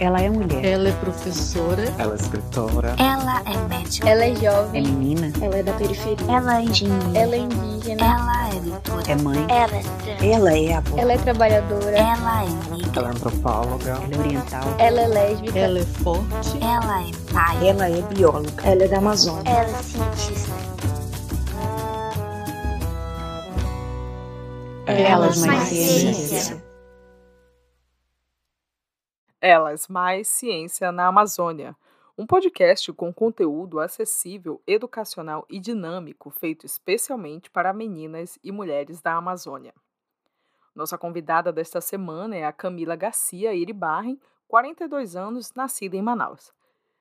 [0.00, 0.64] Ela é mulher.
[0.64, 1.84] Ela é professora.
[1.98, 2.96] Ela é escritora.
[2.98, 4.08] Ela é médica.
[4.08, 4.82] Ela é jovem.
[4.82, 5.30] É menina.
[5.42, 6.16] Ela é da periferia.
[6.26, 7.18] Ela é engenheira.
[7.18, 8.02] Ela é indígena.
[8.02, 9.12] Ela é doutora.
[9.12, 9.46] É mãe.
[9.50, 10.22] Ela é trans.
[10.22, 10.98] Ela é avó.
[10.98, 11.90] Ela é trabalhadora.
[11.90, 12.90] Ela é negra.
[12.96, 13.90] Ela é antropóloga.
[13.90, 14.74] Ela é oriental.
[14.78, 15.58] Ela é lésbica.
[15.58, 16.58] Ela é forte.
[16.62, 17.68] Ela é pai.
[17.68, 18.62] Ela é bióloga.
[18.64, 19.50] Ela é da Amazônia.
[19.50, 20.50] Ela é cientista.
[24.86, 26.69] Elas mais mais ciência.
[29.42, 31.74] Elas Mais Ciência na Amazônia,
[32.16, 39.14] um podcast com conteúdo acessível, educacional e dinâmico feito especialmente para meninas e mulheres da
[39.14, 39.72] Amazônia.
[40.74, 46.52] Nossa convidada desta semana é a Camila Garcia Iribarren, 42 anos, nascida em Manaus.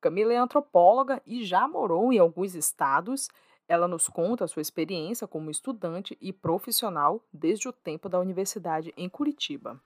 [0.00, 3.28] Camila é antropóloga e já morou em alguns estados.
[3.66, 9.08] Ela nos conta sua experiência como estudante e profissional desde o tempo da universidade em
[9.08, 9.80] Curitiba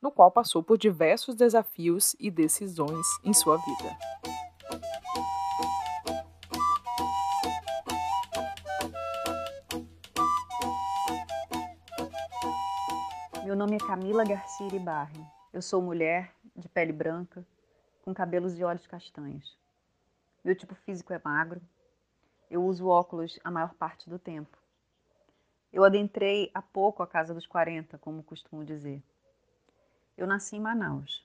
[0.00, 3.96] no qual passou por diversos desafios e decisões em sua vida.
[13.44, 15.24] Meu nome é Camila Garcia Iribarren.
[15.52, 17.46] Eu sou mulher, de pele branca,
[18.02, 19.56] com cabelos e olhos castanhos.
[20.44, 21.60] Meu tipo físico é magro.
[22.50, 24.56] Eu uso óculos a maior parte do tempo.
[25.72, 29.02] Eu adentrei há pouco a casa dos 40, como costumo dizer.
[30.16, 31.22] Eu nasci em Manaus.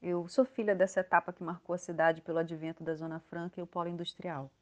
[0.00, 3.62] Eu sou filha dessa etapa que marcou a cidade pelo advento da Zona Franca e
[3.62, 4.52] o polo industrial.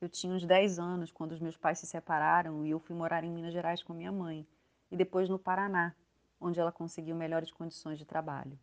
[0.00, 3.24] Eu tinha uns 10 anos quando os meus pais se separaram e eu fui morar
[3.24, 4.46] em Minas Gerais com minha mãe
[4.92, 5.92] e depois no Paraná,
[6.40, 8.56] onde ela conseguiu melhores condições de trabalho.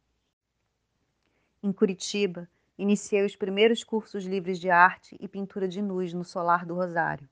[1.62, 6.66] Em Curitiba, iniciei os primeiros cursos livres de arte e pintura de nus no Solar
[6.66, 7.28] do Rosário.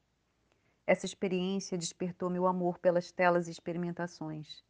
[0.86, 4.62] Essa experiência despertou meu amor pelas telas e experimentações.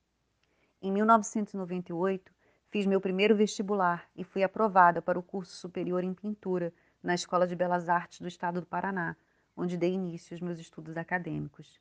[0.84, 2.34] Em 1998,
[2.70, 7.46] fiz meu primeiro vestibular e fui aprovada para o curso superior em pintura na Escola
[7.46, 9.16] de Belas Artes do Estado do Paraná,
[9.56, 11.80] onde dei início aos meus estudos acadêmicos.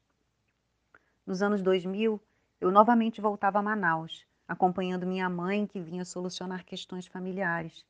[1.27, 2.21] Nos anos 2000,
[2.61, 7.87] eu novamente voltava a Manaus, acompanhando minha mãe, que vinha solucionar questões familiares,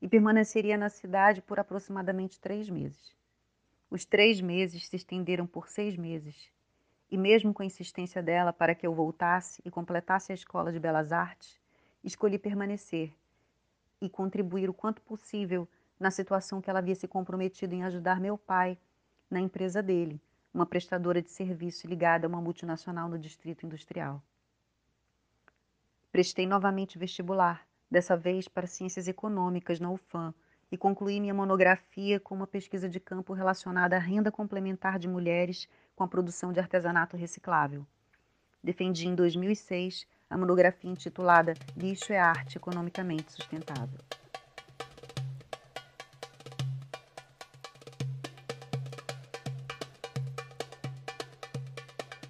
[0.00, 3.14] e permaneceria na cidade por aproximadamente três meses.
[3.90, 6.50] Os três meses se estenderam por seis meses,
[7.10, 10.78] e mesmo com a insistência dela para que eu voltasse e completasse a escola de
[10.80, 11.60] belas artes,
[12.02, 13.12] escolhi permanecer
[14.00, 18.36] e contribuir o quanto possível na situação que ela havia se comprometido em ajudar meu
[18.36, 18.76] pai
[19.30, 20.20] na empresa dele,
[20.52, 24.22] uma prestadora de serviço ligada a uma multinacional no distrito industrial.
[26.12, 30.34] Prestei novamente vestibular, dessa vez para Ciências Econômicas na UFAM,
[30.70, 35.68] e concluí minha monografia com uma pesquisa de campo relacionada à renda complementar de mulheres
[35.94, 37.86] com a produção de artesanato reciclável.
[38.62, 43.98] Defendi em 2006 a monografia intitulada Lixo é Arte Economicamente Sustentável.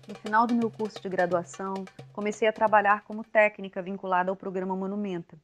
[0.08, 4.76] No final do meu curso de graduação, comecei a trabalhar como técnica vinculada ao programa
[4.76, 5.38] Monumenta,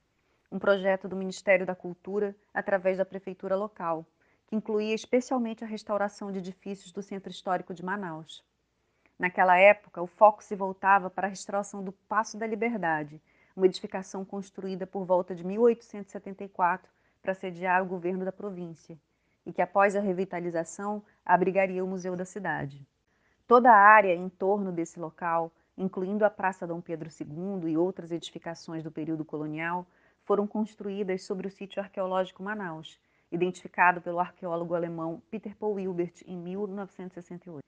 [0.50, 4.04] um projeto do Ministério da Cultura através da prefeitura local,
[4.50, 8.44] que incluía especialmente a restauração de edifícios do Centro Histórico de Manaus.
[9.16, 13.22] Naquela época, o foco se voltava para a restauração do Paço da Liberdade,
[13.55, 16.91] uma edificação construída por volta de 1874
[17.22, 18.99] para sediar o governo da província,
[19.47, 22.84] e que após a revitalização abrigaria o Museu da Cidade.
[23.47, 28.11] Toda a área em torno desse local, incluindo a Praça Dom Pedro II e outras
[28.11, 29.87] edificações do período colonial,
[30.25, 32.99] foram construídas sobre o sítio arqueológico Manaus,
[33.31, 37.65] identificado pelo arqueólogo alemão Peter Paul Wilbert em 1968.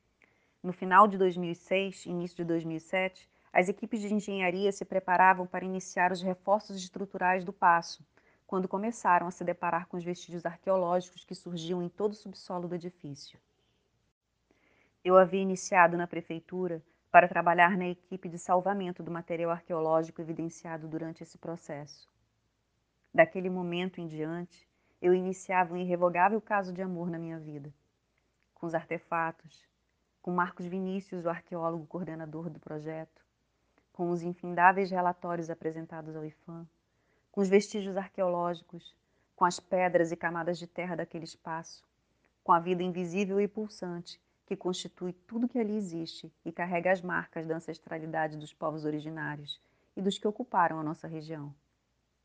[0.62, 6.10] No final de 2006 início de 2007, as equipes de engenharia se preparavam para iniciar
[6.10, 8.04] os reforços estruturais do passo,
[8.46, 12.68] quando começaram a se deparar com os vestígios arqueológicos que surgiam em todo o subsolo
[12.68, 13.38] do edifício.
[15.04, 20.88] Eu havia iniciado na prefeitura para trabalhar na equipe de salvamento do material arqueológico evidenciado
[20.88, 22.08] durante esse processo.
[23.12, 24.66] Daquele momento em diante,
[25.02, 27.74] eu iniciava um irrevogável caso de amor na minha vida.
[28.54, 29.66] Com os artefatos,
[30.22, 33.20] com Marcos Vinícius, o arqueólogo coordenador do projeto,
[33.92, 36.68] com os infindáveis relatórios apresentados ao IFAM,
[37.32, 38.94] com os vestígios arqueológicos,
[39.34, 41.84] com as pedras e camadas de terra daquele espaço,
[42.44, 47.00] com a vida invisível e pulsante que constitui tudo que ali existe e carrega as
[47.00, 49.60] marcas da ancestralidade dos povos originários
[49.96, 51.52] e dos que ocuparam a nossa região.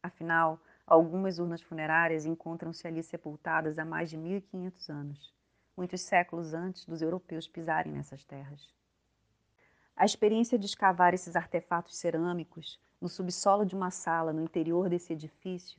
[0.04, 5.34] Afinal, Algumas urnas funerárias encontram-se ali sepultadas há mais de 1500 anos,
[5.76, 8.74] muitos séculos antes dos europeus pisarem nessas terras.
[9.98, 15.12] A experiência de escavar esses artefatos cerâmicos no subsolo de uma sala no interior desse
[15.12, 15.78] edifício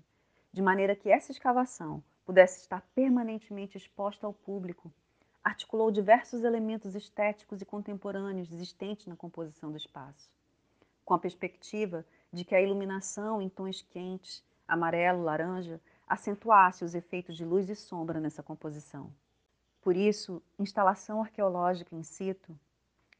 [0.52, 4.92] de maneira que essa escavação pudesse estar permanentemente exposta ao público,
[5.42, 10.30] articulou diversos elementos estéticos e contemporâneos existentes na composição do espaço,
[11.02, 17.36] com a perspectiva de que a iluminação em tons quentes, amarelo, laranja, acentuasse os efeitos
[17.36, 19.10] de luz e sombra nessa composição.
[19.80, 22.54] Por isso, instalação arqueológica in situ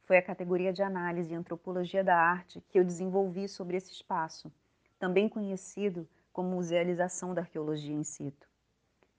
[0.03, 4.51] foi a categoria de análise e antropologia da arte que eu desenvolvi sobre esse espaço,
[4.97, 8.47] também conhecido como musealização da arqueologia in situ.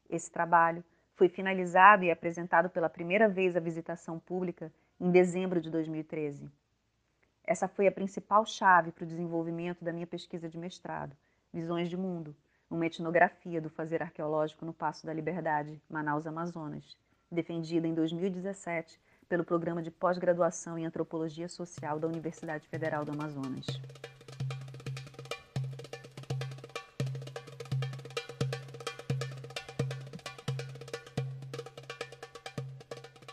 [0.09, 0.85] Esse trabalho
[1.15, 6.51] foi finalizado e apresentado pela primeira vez à visitação pública em dezembro de 2013.
[7.45, 11.17] Essa foi a principal chave para o desenvolvimento da minha pesquisa de mestrado,
[11.53, 12.33] Visões de Mundo,
[12.71, 16.97] uma etnografia do fazer arqueológico no Passo da Liberdade, Manaus, Amazonas,
[17.29, 23.67] defendida em 2017 pelo Programa de Pós-Graduação em Antropologia Social da Universidade Federal do Amazonas.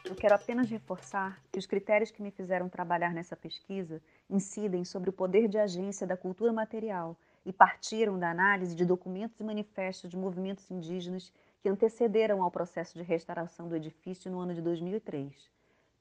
[0.03, 5.11] Eu quero apenas reforçar que os critérios que me fizeram trabalhar nessa pesquisa incidem sobre
[5.11, 7.15] o poder de agência da cultura material
[7.47, 12.97] e partiram da análise de documentos e manifestos de movimentos indígenas que antecederam ao processo
[12.97, 15.49] de restauração do edifício no ano de 2003,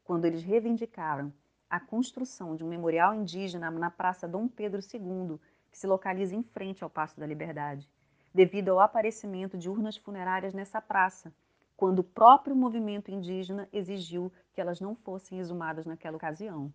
[0.02, 1.32] quando eles reivindicaram
[1.70, 5.38] a construção de um memorial indígena na Praça Dom Pedro II,
[5.70, 7.88] que se localiza em frente ao Paço da Liberdade,
[8.34, 11.32] devido ao aparecimento de urnas funerárias nessa praça,
[11.76, 16.72] quando o próprio movimento indígena exigiu que elas não fossem exumadas naquela ocasião.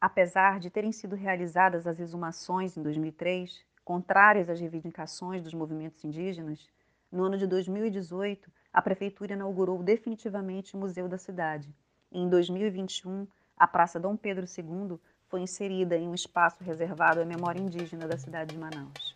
[0.00, 6.68] Apesar de terem sido realizadas as exumações em 2003, contrárias às reivindicações dos movimentos indígenas,
[7.12, 11.72] no ano de 2018, a Prefeitura inaugurou definitivamente o Museu da Cidade.
[12.10, 13.26] E em 2021,
[13.56, 14.98] a Praça Dom Pedro II
[15.28, 19.14] foi inserida em um espaço reservado à memória indígena da cidade de Manaus.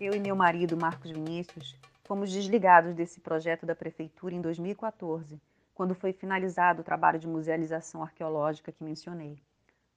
[0.00, 1.76] Eu e meu marido, Marcos Vinícius,
[2.10, 5.40] fomos desligados desse projeto da Prefeitura em 2014
[5.72, 9.38] quando foi finalizado o trabalho de musealização arqueológica que mencionei.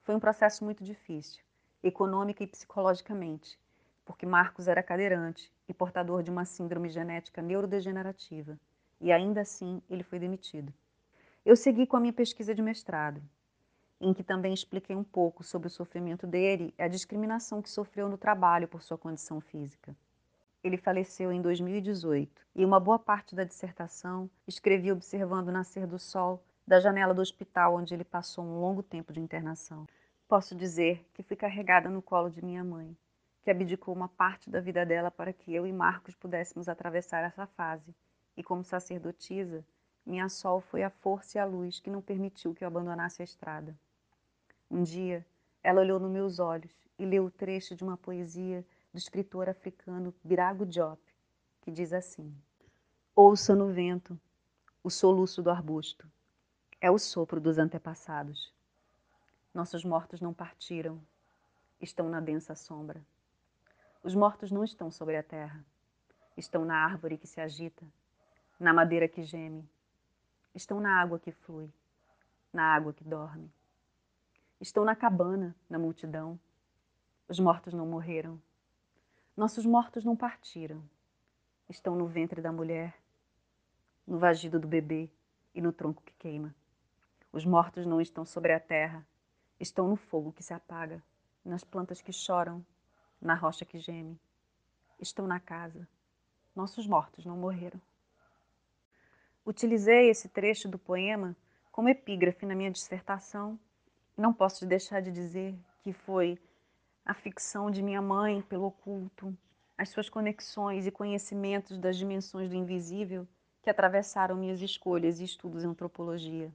[0.04, 1.44] Foi um processo muito difícil,
[1.81, 3.60] econômica e psicologicamente,
[4.06, 8.59] porque Marcos era cadeirante e portador de uma síndrome genética neurodegenerativa,
[9.01, 10.71] e ainda assim ele foi demitido.
[11.44, 13.24] Eu segui com a minha pesquisa de mestrado,
[14.00, 18.07] em que também expliquei um pouco sobre o sofrimento dele e a discriminação que sofreu
[18.07, 19.95] no trabalho por sua condição física.
[20.63, 26.00] Ele faleceu em 2018 e uma boa parte da dissertação escrevi observando o nascer do
[26.00, 29.86] sol da janela do hospital onde ele passou um longo tempo de internação.
[30.25, 32.95] Posso dizer que fui carregada no colo de minha mãe,
[33.42, 37.45] que abdicou uma parte da vida dela para que eu e Marcos pudéssemos atravessar essa
[37.45, 37.94] fase.
[38.38, 39.66] E como sacerdotisa,
[40.06, 43.25] minha sol foi a força e a luz que não permitiu que eu abandonasse a
[43.25, 43.77] estrada.
[44.71, 45.25] Um dia,
[45.62, 50.13] ela olhou nos meus olhos e leu o trecho de uma poesia do escritor africano
[50.24, 51.01] Birago Diop,
[51.62, 52.34] que diz assim:
[53.16, 54.19] Ouça no vento
[54.84, 56.07] o soluço do arbusto.
[56.80, 58.54] É o sopro dos antepassados.
[59.54, 61.01] Nossos mortos não partiram,
[61.81, 63.01] estão na densa sombra.
[64.04, 65.66] Os mortos não estão sobre a terra,
[66.36, 67.85] estão na árvore que se agita,
[68.59, 69.68] na madeira que geme,
[70.54, 71.71] estão na água que flui,
[72.52, 73.50] na água que dorme.
[74.59, 76.40] Estão na cabana, na multidão.
[77.28, 78.42] Os mortos não morreram,
[79.35, 80.83] nossos mortos não partiram.
[81.68, 82.94] Estão no ventre da mulher,
[84.06, 85.09] no vagido do bebê
[85.56, 86.54] e no tronco que queima.
[87.31, 89.06] Os mortos não estão sobre a terra,
[89.59, 91.02] estão no fogo que se apaga,
[91.44, 92.63] nas plantas que choram,
[93.19, 94.19] na rocha que geme.
[94.99, 95.87] Estão na casa.
[96.56, 97.81] Nossos mortos não morreram.
[99.44, 101.35] Utilizei esse trecho do poema
[101.71, 103.59] como epígrafe na minha dissertação.
[104.16, 106.40] Não posso deixar de dizer que foi
[107.06, 109.36] a ficção de minha mãe pelo oculto,
[109.78, 113.28] as suas conexões e conhecimentos das dimensões do invisível
[113.62, 116.52] que atravessaram minhas escolhas e estudos em antropologia.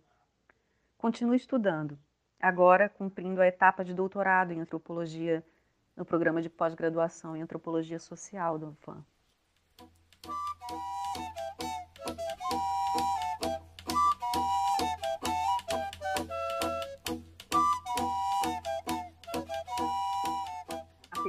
[0.96, 1.98] Continuo estudando,
[2.40, 5.44] agora cumprindo a etapa de doutorado em antropologia
[5.96, 9.04] no programa de pós-graduação em antropologia social do UFAM.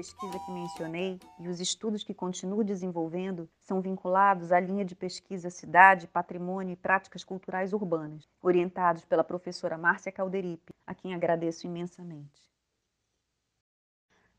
[0.10, 5.52] Pesquisa que mencionei e os estudos que continuo desenvolvendo são vinculados à linha de pesquisa
[5.52, 12.50] Cidade, Patrimônio e Práticas Culturais Urbanas, orientados pela professora Márcia Calderipe, a quem agradeço imensamente.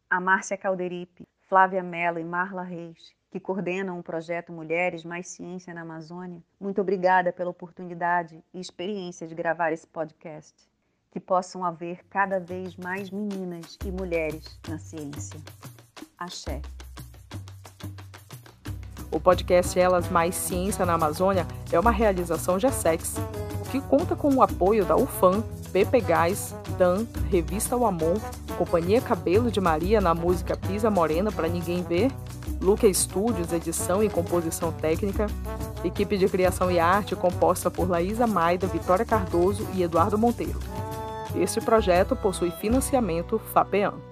[0.08, 5.72] A Márcia Calderipe Flávia Mello e Marla Reis, que coordenam o projeto Mulheres Mais Ciência
[5.72, 10.68] na Amazônia, muito obrigada pela oportunidade e experiência de gravar esse podcast.
[11.10, 15.40] Que possam haver cada vez mais meninas e mulheres na ciência.
[16.16, 16.62] Axé.
[19.10, 23.16] O podcast Elas Mais Ciência na Amazônia é uma realização GESEX,
[23.72, 28.20] que conta com o apoio da UFAM, PP Gás, DAN, Revista O Amor,
[28.56, 32.12] Companhia Cabelo de Maria na música Pisa Morena para Ninguém Ver,
[32.60, 35.26] Luca Studios, edição e composição técnica,
[35.82, 40.60] equipe de criação e arte composta por Laísa Maida, Vitória Cardoso e Eduardo Monteiro.
[41.34, 44.09] Este projeto possui financiamento FAPEAM.